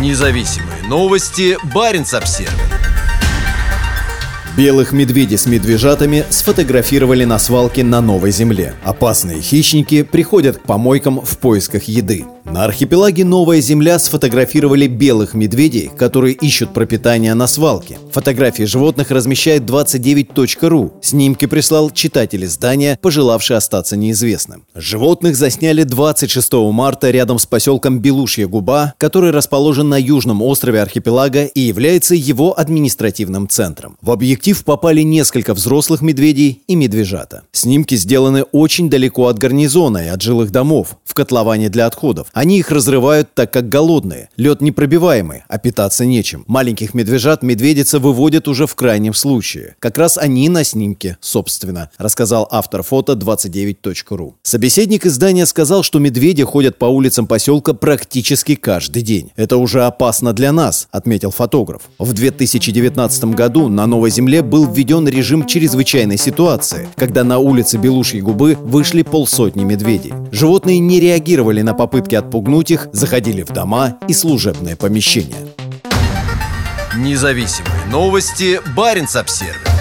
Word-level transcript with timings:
Независимые 0.00 0.82
новости. 0.88 1.56
Барин 1.72 2.04
обсерва 2.12 2.52
Белых 4.56 4.90
медведей 4.90 5.38
с 5.38 5.46
медвежатами 5.46 6.24
сфотографировали 6.30 7.24
на 7.24 7.38
свалке 7.38 7.84
на 7.84 8.00
Новой 8.00 8.32
Земле. 8.32 8.74
Опасные 8.82 9.40
хищники 9.40 10.02
приходят 10.02 10.58
к 10.58 10.62
помойкам 10.62 11.20
в 11.20 11.38
поисках 11.38 11.84
еды. 11.84 12.24
На 12.44 12.64
архипелаге 12.64 13.24
Новая 13.24 13.62
Земля 13.62 13.98
сфотографировали 13.98 14.86
белых 14.86 15.32
медведей, 15.32 15.90
которые 15.96 16.34
ищут 16.34 16.74
пропитание 16.74 17.32
на 17.32 17.46
свалке. 17.46 17.98
Фотографии 18.12 18.64
животных 18.64 19.10
размещает 19.10 19.62
29.ru. 19.62 20.92
Снимки 21.00 21.46
прислал 21.46 21.90
читатель 21.90 22.44
издания, 22.44 22.98
пожелавший 23.00 23.56
остаться 23.56 23.96
неизвестным. 23.96 24.66
Животных 24.74 25.36
засняли 25.36 25.84
26 25.84 26.52
марта 26.52 27.10
рядом 27.10 27.38
с 27.38 27.46
поселком 27.46 27.98
Белушья 28.00 28.46
Губа, 28.46 28.92
который 28.98 29.30
расположен 29.30 29.88
на 29.88 29.98
южном 29.98 30.42
острове 30.42 30.82
архипелага 30.82 31.46
и 31.46 31.60
является 31.60 32.14
его 32.14 32.58
административным 32.58 33.48
центром. 33.48 33.96
В 34.02 34.10
объектив 34.10 34.62
попали 34.64 35.00
несколько 35.00 35.54
взрослых 35.54 36.02
медведей 36.02 36.62
и 36.68 36.76
медвежата. 36.76 37.42
Снимки 37.52 37.94
сделаны 37.94 38.42
очень 38.42 38.90
далеко 38.90 39.28
от 39.28 39.38
гарнизона 39.38 40.04
и 40.04 40.08
от 40.08 40.20
жилых 40.20 40.50
домов, 40.50 40.98
в 41.04 41.14
котловане 41.14 41.70
для 41.70 41.86
отходов. 41.86 42.26
Они 42.34 42.58
их 42.58 42.72
разрывают, 42.72 43.32
так 43.32 43.52
как 43.52 43.68
голодные. 43.68 44.28
Лед 44.36 44.60
непробиваемый, 44.60 45.44
а 45.48 45.58
питаться 45.58 46.04
нечем. 46.04 46.44
Маленьких 46.48 46.92
медвежат 46.92 47.44
медведица 47.44 48.00
выводит 48.00 48.48
уже 48.48 48.66
в 48.66 48.74
крайнем 48.74 49.14
случае. 49.14 49.76
Как 49.78 49.96
раз 49.98 50.18
они 50.18 50.48
на 50.48 50.64
снимке, 50.64 51.16
собственно, 51.20 51.90
рассказал 51.96 52.48
автор 52.50 52.82
фото 52.82 53.12
29.ru. 53.12 54.32
Собеседник 54.42 55.06
издания 55.06 55.46
сказал, 55.46 55.84
что 55.84 56.00
медведи 56.00 56.42
ходят 56.42 56.76
по 56.76 56.86
улицам 56.86 57.28
поселка 57.28 57.72
практически 57.72 58.56
каждый 58.56 59.02
день. 59.02 59.30
Это 59.36 59.56
уже 59.56 59.84
опасно 59.84 60.32
для 60.32 60.50
нас, 60.50 60.88
отметил 60.90 61.30
фотограф. 61.30 61.82
В 62.00 62.12
2019 62.12 63.24
году 63.26 63.68
на 63.68 63.86
Новой 63.86 64.10
Земле 64.10 64.42
был 64.42 64.66
введен 64.66 65.06
режим 65.06 65.46
чрезвычайной 65.46 66.18
ситуации, 66.18 66.88
когда 66.96 67.22
на 67.22 67.38
улице 67.38 67.78
Белушьей 67.78 68.22
губы 68.22 68.58
вышли 68.60 69.02
полсотни 69.02 69.62
медведей. 69.62 70.12
Животные 70.32 70.80
не 70.80 70.98
реагировали 70.98 71.62
на 71.62 71.74
попытки 71.74 72.23
отпугнуть 72.24 72.70
их, 72.70 72.88
заходили 72.92 73.42
в 73.42 73.50
дома 73.50 73.98
и 74.08 74.12
служебные 74.12 74.76
помещения. 74.76 75.36
Независимые 76.96 77.86
новости. 77.90 78.60
Барин 78.74 79.06
обсервис 79.14 79.73